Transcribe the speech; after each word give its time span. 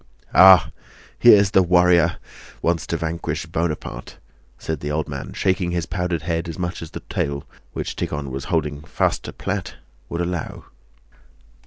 "Ah! 0.33 0.71
here's 1.19 1.51
the 1.51 1.61
warrior! 1.61 2.17
Wants 2.63 2.87
to 2.87 2.97
vanquish 2.97 3.45
Buonaparte?" 3.45 4.17
said 4.57 4.79
the 4.79 4.89
old 4.89 5.07
man, 5.07 5.31
shaking 5.31 5.69
his 5.69 5.85
powdered 5.85 6.23
head 6.23 6.49
as 6.49 6.57
much 6.57 6.81
as 6.81 6.89
the 6.89 7.01
tail, 7.01 7.43
which 7.73 7.95
Tíkhon 7.95 8.31
was 8.31 8.45
holding 8.45 8.81
fast 8.81 9.21
to 9.25 9.31
plait, 9.31 9.75
would 10.09 10.21
allow. 10.21 10.65